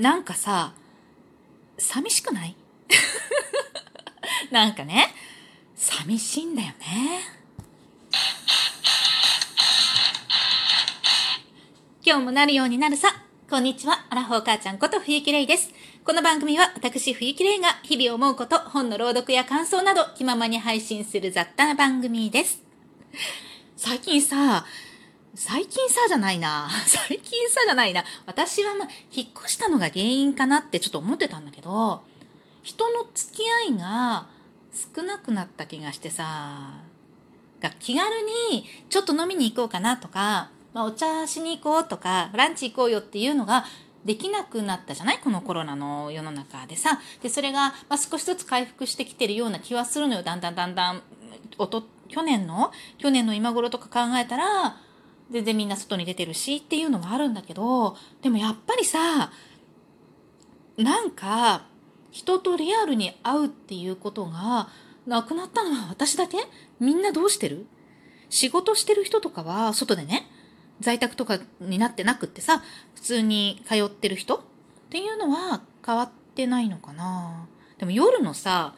[0.00, 0.72] なんかさ、
[1.76, 2.56] 寂しくない？
[4.50, 5.14] なんかね、
[5.76, 7.20] 寂しいんだよね。
[12.02, 13.14] 今日もなるようになるさ。
[13.50, 14.06] こんにちは。
[14.08, 15.70] アラフォー母ちゃんこと冬木玲です。
[16.02, 22.62] この番組は私冬木玲が日々思うこと、本の朗読や感想など気ままに配信する雑多な番組です。
[23.76, 24.64] 最近さ、
[25.34, 26.68] 最近さじゃないな。
[26.86, 28.04] 最近さじゃないな。
[28.26, 32.02] 私はまあ、引っ越したのが原因かなってちょっと思ってたんだけど、
[32.62, 34.26] 人の付き合いが
[34.94, 36.72] 少なくなった気がしてさ、
[37.60, 38.08] が気軽
[38.50, 43.64] にちょっと飲みに行こうかなとか、まあ、お茶しに行こうとか、ランチ行こうよっていうのが
[44.04, 45.18] できなくなったじゃない？
[45.18, 47.00] このコロナの世の中でさ。
[47.22, 50.22] で、それが、まあ、少しずつ回復してきてるような気はするのよ。
[50.22, 51.02] だんだんだんだん、
[51.58, 52.72] おと、去年の？
[52.98, 54.76] 去年の今頃とか考えたら、
[55.30, 59.30] 全然みんな外に出てるしっていうのはあるんだけど、でもやっぱりさ、
[60.76, 61.66] なんか、
[62.10, 64.68] 人とリアルに会うっていうことが
[65.06, 66.38] なくなったのは私だけ？
[66.80, 67.66] みんなどうしてる？
[68.28, 70.28] 仕事してる人とかは外でね、
[70.80, 72.62] 在宅とかになってなくってさ、
[72.94, 74.36] 普通に通ってる人？
[74.36, 74.40] っ
[74.90, 77.46] ていうのは変わってないのかな。
[77.78, 78.74] でも夜のさ、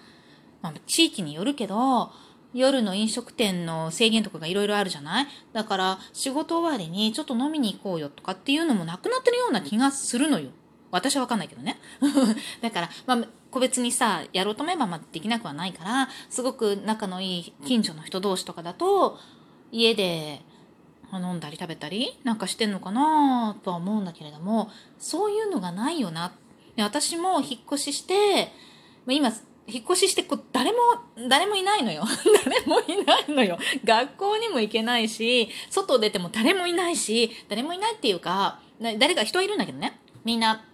[0.60, 2.12] まあ、地域によるけど、
[2.54, 5.26] 夜の飲食店の制限とかがいろいろあるじゃない？
[5.52, 10.50] だから仕事終わりにちょっと飲みに行こうよとかっていうのもなくなってるような気がするのよ。
[10.90, 11.80] 私はわかんないけどね。
[12.60, 19.18] だから、まあ、個別にさ、やろうと思えばまあできなくはないから、すごく仲のいい近所の人同士とかだと、
[19.70, 20.42] 家で
[21.14, 26.32] 飲んだり食べたりなんかしてんのかなとは思うんだけれども、そういうのがないよな。
[26.76, 28.52] 私も引っ越しして、
[29.08, 29.32] 今、
[29.72, 30.78] 引っ越ししてこう誰も、
[31.28, 32.04] 誰もいないのよ。
[32.44, 33.58] 誰もいないのよ。
[33.84, 39.98] 学校にも行けないし、外出ても誰もいないし、誰もいないっていうか、誰か人はいるんだけどね。
[40.24, 40.64] みんな、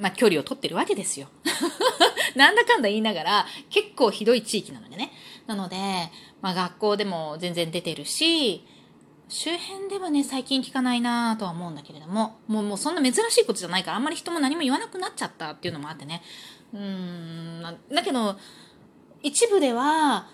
[0.00, 1.28] まあ、距離を取ってるわけですよ。
[2.36, 5.12] なんだかんだ言いながら、結構ひどい地域なのでね。
[5.46, 5.76] なので、
[6.40, 8.64] まあ、学校でも全然出てるし、
[9.28, 16.22] 周辺ではね、最近聞かないなとは思うんだけれども、もうもうそんな珍しいことじゃないから、あんまり人も何も言わなくなっちゃったっていうのもあってね。
[16.72, 17.62] うん、
[17.92, 18.36] だけど、
[19.22, 20.26] 一部では、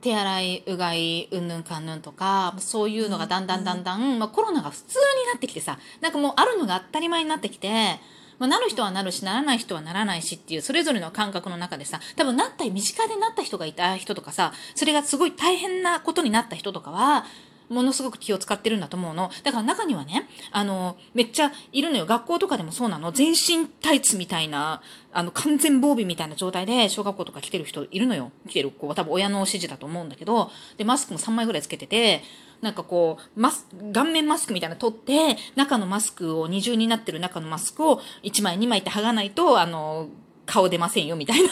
[0.00, 7.98] 手洗い、うがい、うんぬんかんぬんとか、そういうのがだんだんだんだん、まあ、コロナが普通になってきてさ、なんかもうあるのが当たり前になってきて、
[8.38, 17.24] まあ、なる人はなるし、ならない人はならないしっていう、それぞれの感覚の中でさ、多分なった身近でなった人がいた人とかさ、それがすごい大変なことになった人とかは、
[17.68, 19.30] ものすごく気を使ってるんだと思うの。
[19.42, 22.06] だから中にはね、あの、めっちゃいるのよ。
[22.06, 23.12] 学校とかでもそうなの。
[23.12, 24.82] 全身タイツみたいな、
[25.12, 28.32] あの、完全防備みたいな状態で小学校とか来てる人いるのよ。
[28.48, 32.22] 来てる子は多分親の指示だと思うんだけど、で、マスクも3枚ぐらいつけてて、
[32.60, 40.08] なんかこう、マス、顔面マスクみたいなの取って、中のマスクを二重になってる中のマスクを1枚2枚って剥がないと、あの、
[40.46, 41.50] 顔出ませんよ、みたいな。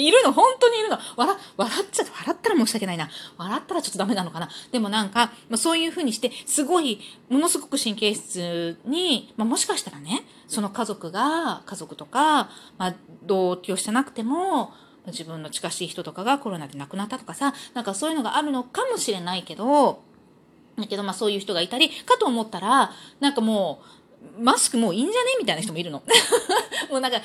[0.00, 0.98] いるの、本当にいるの。
[1.16, 3.08] 笑、笑っちゃって、笑ったら申し訳ないな。
[3.36, 4.48] 笑ったらちょっとダメなのかな。
[4.70, 12.94] でもなんか、まあ、そういうふうにして、すごい、ものすごく神経質に、まあ、もしかしたらね、その家族が、家族とか、まあ、
[13.24, 14.72] 同居してなくても、
[15.06, 20.02] 自分の近しい人とかがコロナで亡くなったとかさ、なんかそういうのがあるのかもしれないけど、
[20.78, 23.82] だけどまあそういう人がいたり、かと思ったら、なんかも
[24.38, 25.30] う、マスクもういいんじゃね？
[25.40, 26.02] みたいな人もいるの。
[26.90, 27.18] もうなんか、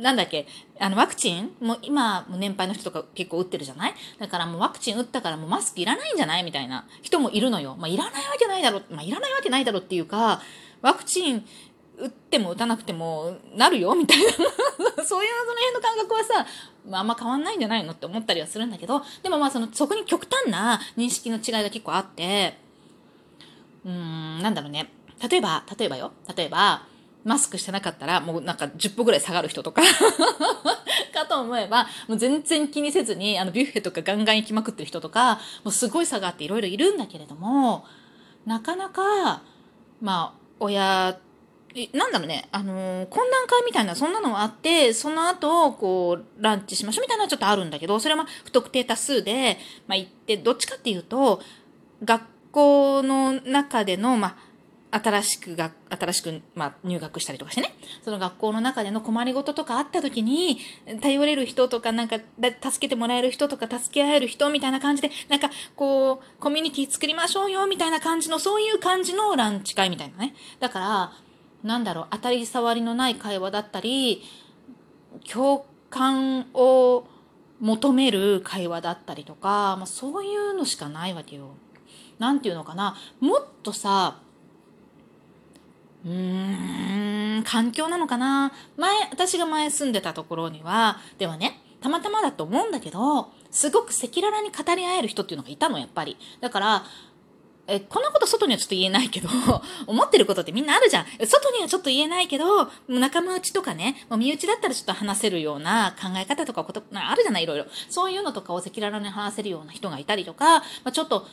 [0.00, 0.46] なんだっけ、
[0.78, 1.52] あの、ワクチン？
[1.60, 3.94] もう今、もう年配の人とか結構打ってるじゃない？
[4.18, 6.42] だからもうワクチン打ったからもうマスクいらないんじゃない？
[6.42, 6.86] みたいな。
[7.02, 7.76] 人もいるのよ。
[7.78, 10.40] まあ、いらないわけないだろ、まあ、いらないわけないだろっていうか、
[10.80, 11.44] ワクチン
[11.98, 13.94] 打っても打たなくてもなるよ？
[13.94, 14.30] みたいな。
[14.32, 16.46] そういうその辺の感覚はさ、
[16.88, 22.56] まあ、あんま変わんないんじゃないのって思ったりはするんだけど、でもまあその、そこに極端な認識の違いが結構あって、
[23.84, 24.90] うーん、なんだろうね。
[25.30, 26.12] 例えば、例えばよ。
[26.34, 26.86] 例えば、
[27.24, 29.82] マスクしてなかったら、もうなんか10歩ぐらい下がる人とか
[31.12, 37.84] かと思えば、もう全然気にせずに、あの、ビュッフェとかガンガン行きまくってる人とか、もうすごい差があっていろいろいるんだけれども、
[38.46, 39.42] なかなか、
[40.00, 41.18] まあ、親、
[41.92, 51.40] なんだろうね、あのー、懇談会みたいな、そんなのあって、その後、こう、ランチしましょうみたいなのはちょっとあるんだけど、それは、不特定多数で、まあ、行って、どっちかっていうと、
[52.02, 54.36] 学校の中での、まあ、
[54.90, 60.58] 新しくが、新しく、まあ、入学したりとかしてね、その学校の中での困りごととかあった時に、
[61.00, 70.34] 頼れる人とか、なんか、助けてもらえる人とか、助け合える人みたいな感じで、なんか、こう、コミュニティ作りましょうよ、みたいな感じの、そういう感じのランチ会みたいなね。
[70.58, 71.12] だから、
[71.62, 74.22] なんだろう、当たり障りのない会話だったり、
[75.30, 77.04] 共感を
[77.60, 81.54] 求める会話だったりとか、まあ、そういうのしかないわけよ。
[82.18, 84.18] なんていうのかな、もっとさ、
[86.04, 88.52] うーん、環境なのかな？
[88.76, 96.16] 前、私が前住んでたところには、ではね、たまたまだと思うんだけど、すごく赤裸々に語り合える人っていうのがいたの、やっぱり。
[96.40, 96.84] だから、
[97.66, 99.28] え、こんなこと外にはちょっと言えないけど、
[99.86, 101.06] 思ってることってみんなあるじゃん。
[101.26, 107.66] 外にはちょっと言えないけど、仲間内とかね、もう身内だったらちょっと話せるような考え方とかこと、あるじゃない、いろいろ。
[107.88, 111.26] そういうのとかを赤裸々に話せるような人がいたりとか、まあ、ちょっと、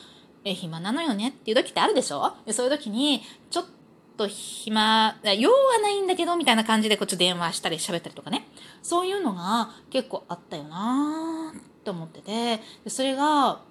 [0.43, 2.33] え、暇なのよねっていう時ってあるでしょ？
[2.51, 3.69] そういう時に、ちょっと
[4.17, 8.47] と暇、用はないんだけど、みたいな感じでこっち電話したり喋ったりとかね。
[8.81, 13.61] そういうのが結構あったよなーって思ってて、でそれが、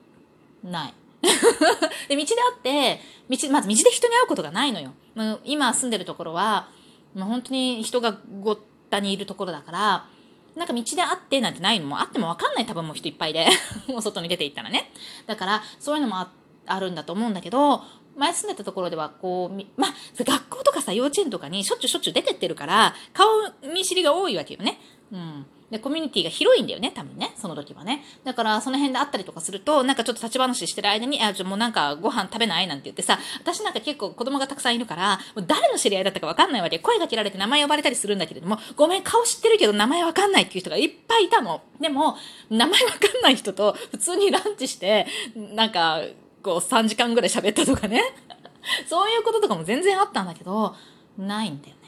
[0.62, 0.94] ない。
[2.08, 4.92] で、道で会って、道、まず道で人に会うことがないのよ。
[5.14, 6.68] もう今住んでるところは、
[7.14, 8.58] もう本当に人がごっ
[8.90, 10.06] たにいるところだから、
[10.54, 13.46] なんか道で会ってなんてないのもあってもわかんない多分もう人いっぱいで。
[13.88, 14.90] もう外に出て行ったらね。
[15.26, 16.26] だから、そういうのも
[16.66, 17.82] あるんだと思うんだけど、
[18.16, 23.28] 前住んでたところでは、こう、ま、学校とかさ、幼稚園とかにしょっちゅうしょっちゅう出てってるから、顔
[23.72, 24.80] 見知りが多いわけよね。
[25.12, 25.46] うん。
[25.70, 28.04] で、コミュニティが広いんだよね、多分ね、その時はね。
[28.22, 36.78] だから、その辺で会ったりとかすると、なんかちょっと立ち話してる間に、あ、じゃもうなんかご飯食べないなんて言ってさ、私なんか結構子供がたくさんいるから、もう誰の知り合いだったかわかんないわけ。
[36.78, 41.62] 声が切られて名前呼ばれたりするんだけれども、ごめん、顔知ってるけど名前わかんないっていう人がいっぱいいたの。
[41.80, 42.16] でも、
[42.48, 46.00] 名前わかんない人と普通にランチして、なんか、
[46.46, 48.00] こう3時間ぐらい喋ったとかね。
[48.88, 50.76] そういうこととかも全然あったんだけど、
[51.18, 51.82] ないんだよね。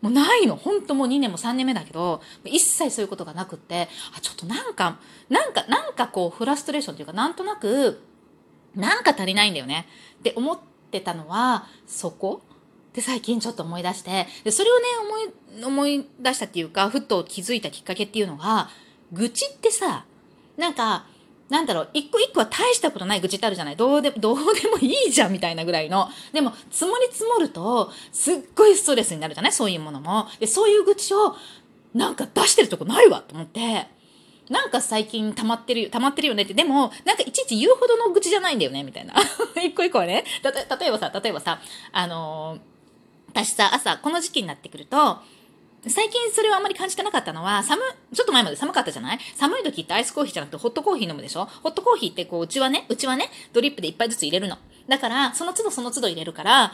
[0.00, 0.56] もうないの。
[0.56, 8.02] ほんともう2年も3年目だけど、一切そういうことがなくって、あ、ちょっとなんか、なんか、なんかこう、フラストレーションというか、なんとなく、
[8.74, 9.86] なんか足りないんだよね。
[10.18, 10.58] って思っ
[10.90, 12.42] てたのは、そこ？
[12.92, 14.84] で最近ちょっと思い出して、で、それをね、
[15.54, 18.68] 思い、思い出したっていうか、ふっと気づいたきっかけっていうのが、
[19.12, 20.04] 愚痴ってさ、
[20.56, 21.06] なんか、
[21.52, 26.08] なんだろう、一個一個は大したことない愚痴ってあるじゃないどうで、どうでもいいじゃんみたいなぐらいの。
[26.32, 29.52] でも、積もり積もると、すっごいストレスになるじゃない？
[29.52, 30.28] そういうものも。
[30.40, 31.36] で、そういう愚痴を、
[31.92, 33.86] なんか出してるとこないわと思って、
[34.48, 39.14] なんか最近溜まってるよ、溜まってるよねって、でも、なんかいちいち言うほどの愚痴じゃないんだよねみたいな。
[39.62, 40.24] 一個一個はね。
[40.42, 41.60] た、例えばさ、例えばさ、
[41.92, 42.60] あのー、
[43.28, 45.18] 私さ、朝、この時期になってくると、
[45.88, 47.82] 最近それをあんまり感じてなかったのは、寒、
[48.14, 49.18] ちょっと前まで寒かったじゃない？
[49.36, 51.46] 寒い時ってアイスコーヒーじゃなくてホットコーヒー飲むでしょ？
[51.46, 54.58] ホットコーヒーってこう、うちはね、うちはね、ドリップで一杯ずつ入れるの。
[54.88, 56.72] だから、その都度その都度入れるから、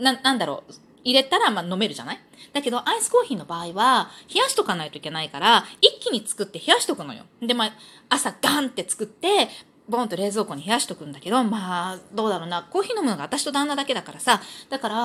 [0.00, 0.72] な、なんだろう？
[1.04, 2.20] 入れたら、まあ、飲めるじゃない？
[2.52, 7.24] だけど、アイスコーヒーの場合は、冷やしとかないといけないから、一気に作って冷やしとくのよ。
[7.40, 7.72] で、まあ、
[8.08, 9.48] 朝ガンって作って、
[9.88, 12.62] ボンと冷蔵庫に冷やしとくんだけど、まあ、どうだろうな。
[12.70, 14.96] コーヒー飲むのが私と旦那だけだからさ、だから、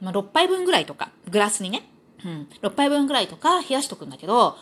[0.00, 1.88] まあ、6杯分ぐらいとか、グラスにね、
[2.26, 4.56] うん、6杯分ぐらいとか冷やしとくんだけど、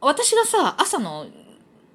[0.00, 1.26] 私がさ、朝の、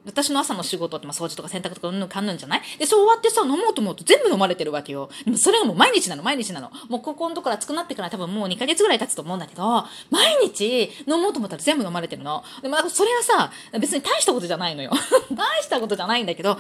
[0.04, 2.62] 私の朝の仕事って、まあ、掃除とか洗濯とかうんぬんかんぬんじゃない？
[2.80, 5.10] で、そう終わってさ、飲もうと思うと全部飲まれてるわけよ。
[5.26, 6.72] でもそれがもう毎日なの、毎日なの。
[6.90, 9.64] もうここのところ熱くなってから多分もう2ヶ月ぐらい経つと思うんだけど、
[10.10, 12.44] 毎日飲もうと思ったら全部飲まれてるの。
[12.64, 14.92] でもそれはさ、別に大したことじゃないのよ。
[15.32, 16.58] 大したことじゃないんだけど、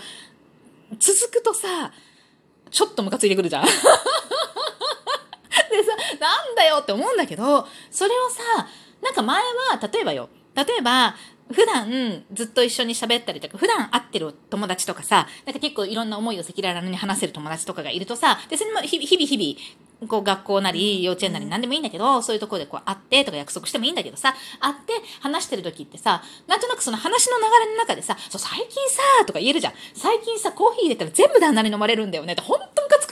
[0.99, 1.91] 続くとさ、
[2.69, 3.65] ちょっとムカついてくるじゃん。
[5.71, 8.67] でさ、なんだよって思うんだけど、それをさ、
[9.01, 11.15] なんか前は、例えばよ、例えば、
[11.51, 29.73] 普段ずっと一緒に喋ったりとか、普段会ってる友達とかさ、なんか結構いろんな思いを赤裸々に話せる友達とかがいるとさ、で、それも日々日々、こう学校なり幼稚園なり何でもいいんだけど、そういうところでこう会ってとか約束してもいいんだけどさ、会って話してる時ってさ、なんとなくその話の流れの中でさ、そう最近さ、とか言えるじゃん。
[29.93, 32.33] 最近さ、コーヒー入れたら全部旦那に飲まれるんだよね。
[32.33, 32.41] って、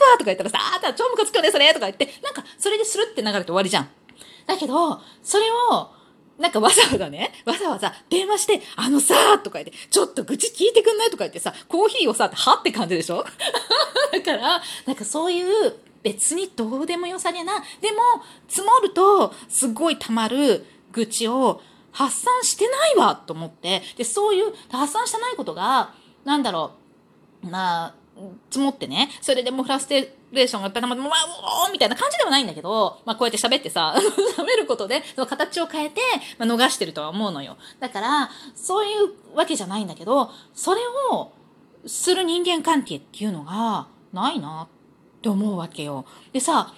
[0.00, 3.88] くわとか言ったらさ、あーた超ムカつくよね、それとか言って、なんかそれでするって流れて終わりじゃん。
[4.46, 5.90] だけど、それを、
[6.38, 11.10] なんかわざわざね、わざわざ電話して、あのさーとか言って、ちょっと愚痴聞いてくんない？
[11.10, 13.24] とか言ってさ、コーヒーをさ、はって感じでしょ？
[14.12, 17.98] だから、なんかそういう別にどうでもよさげな、でも
[18.48, 21.60] 積もるとすごい溜まる愚痴を
[21.92, 25.92] 発散してないわと思って、で、そういう発散してないことが、
[26.24, 26.72] なんだろ
[27.44, 27.94] う、まあ、
[28.50, 31.10] 積もってね、それでもうフラストレーションがいっぱい溜まって、わ
[31.64, 33.94] おーみたいな感じではないんだけど、まあこうやって喋ってさ、
[34.36, 36.00] 喋ることで、その形を変えて、
[36.38, 37.56] まあ、逃してるとは思うのよ。
[37.78, 40.80] だから、そういうわけじゃないんだけど、それ
[41.12, 41.32] を
[41.86, 44.68] する人間関係っていうのがないな
[45.18, 46.04] って思うわけよ。
[46.32, 46.74] でさ、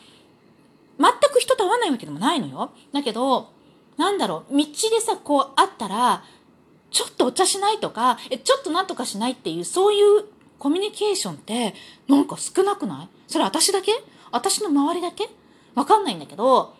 [0.98, 2.70] 全く人と会わないわけでもないのよ。
[2.92, 3.50] だけど、
[3.96, 6.24] なんだろう、道でさ、こう会ったら、
[6.90, 10.24] ちょっとお茶しないとか、え、ちょっとなんとかしないっていう、そういう
[10.62, 11.74] コミュニケーションって
[12.06, 13.08] なんか少なくない？
[13.26, 13.90] それ私だけ？
[14.30, 15.28] 私の周りだけ？
[15.74, 16.76] わかんないんだけど、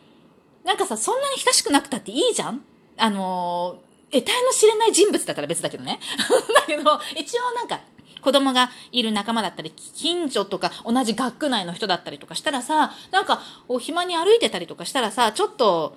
[0.64, 2.62] なんかさ、そんなに親しくなくたっていいじゃん？
[2.96, 5.98] あのー、得体の知れない人物だったら別だけどね。
[6.54, 7.80] だけど、一応なんか、
[8.22, 15.96] 子供がいる仲間だったり、近所とか同じ学区内の人だったりとかしたらさ、なんか、お暇に歩いてたりとかしたらさ、ちょっと、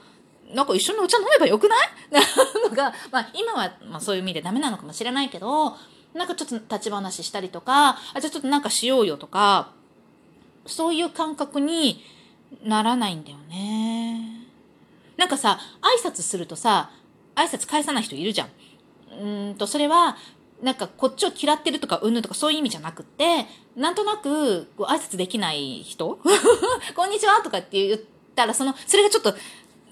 [0.49, 1.89] なんか一緒にお茶飲めばよくない？
[2.09, 2.19] な
[2.67, 5.77] のが、まあ今は、まあそういう意味でダメなのかもしれないけど、
[6.15, 9.73] なんかちょっと立ち話したりとか、あ、じゃあちょっとなんかしようよとか、
[10.65, 12.03] そういう感覚に
[12.63, 14.45] ならないんだよね。
[15.17, 16.89] なんかさ、挨拶するとさ、
[17.35, 18.49] 挨拶返さない人いるじゃん。
[19.21, 20.15] うんと、それは、
[20.63, 23.45] なんかこっちを嫌ってるとかうんぬとかそういう意味じゃなくって、
[23.75, 26.17] なんとなく挨拶できない人
[26.95, 27.99] こんにちはとかって言っ
[28.35, 29.35] たら、その、それがちょっと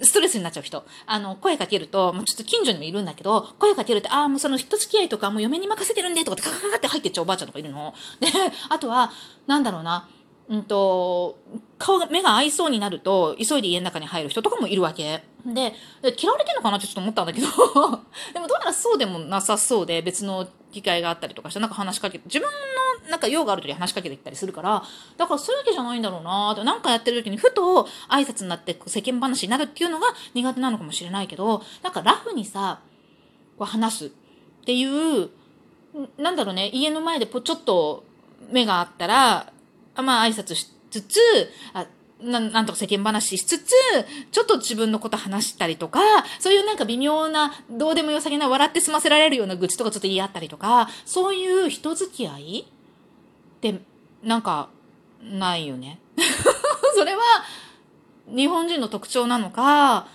[0.01, 0.83] ストレスになっちゃう人。
[1.05, 7.93] あの、声かけると、もうちょっと近所にもいるんだけど、声かけると、ああ、もうその人付き合いとか、もう嫁に任せてるんで、とかってカカカカって入ってっちゃうおばあちゃんとかいるの。
[8.19, 8.27] で、
[8.69, 9.11] あとは、
[9.47, 10.09] なんだろうな、
[10.49, 11.39] うんと、
[11.77, 15.23] 顔が、目が合いそうになると、急いで家の中に入る人とかもいるわけ。
[15.45, 15.73] で、
[16.19, 17.47] 嫌われてんのかなってちょっと思ったんだけど、
[18.33, 22.49] でもどうやらそうでもなさそうで、別の機会があったりとかして、なんか話しかけて、自分
[23.03, 24.83] のなんか用がある時に話しかけてきたりするから、
[25.17, 32.81] だからそういうわけじゃないんだろうなって、なんかやってる時にふと挨拶になって世間話になるっていうのが苦手なのかもしれないけど、なんかラフにさ、
[33.57, 34.09] こう話すっ
[34.65, 35.29] ていう、
[36.17, 38.03] なんだろうね、家の前でぽちょっと
[38.49, 39.53] 目があったら、
[39.95, 41.19] まあ挨拶しつつ、
[41.73, 41.85] あ
[42.23, 43.73] ななんとか世間話しつつ、
[44.31, 45.99] ちょっと自分のこと話したりとか、
[46.39, 53.81] そういうなんか微妙な、どうでもよさげな笑って済ませられるような愚痴とかちょっと言い合ったりとか、そういう人付き合いって、
[54.23, 54.69] なんか、
[55.21, 55.99] ないよね。
[56.95, 57.21] それは、
[58.27, 60.07] 日本人の特徴なのか、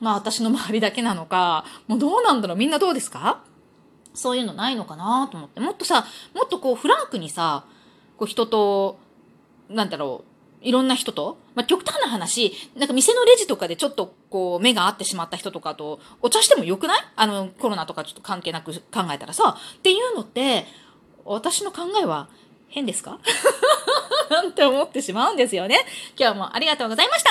[0.00, 3.42] まあ私の周りだけなのか、もうどうなんだろうみんなどうですか？
[4.14, 5.60] そういうのないのかなと思って。
[5.60, 7.64] もっとさ、もっとこうフランクにさ、
[8.16, 8.98] こう人と、
[9.68, 10.29] なんだろう、
[10.62, 17.00] いろんな人と、まあ、極端な話、なんか店のレジとかでちょっとこう目が合ってしまった人とかとお茶してもよくない？
[17.16, 19.56] あのコロナとかちょっと関係なく考えたらさ。
[19.78, 20.66] っていうのって、
[21.24, 22.28] 私の考えは
[22.68, 23.18] 変ですか？
[24.30, 25.84] なんて思ってしまうんですよね。
[26.18, 27.30] 今日もありがとうございました。